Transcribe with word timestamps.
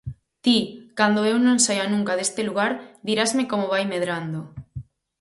Ti, 0.43 0.57
cando 0.97 1.21
eu 1.31 1.37
non 1.47 1.57
saia 1.65 1.85
nunca 1.93 2.17
deste 2.19 2.41
lugar, 2.49 2.71
dirasme 3.07 3.43
como 3.51 3.71
vai 3.73 3.83
medrando. 3.93 4.39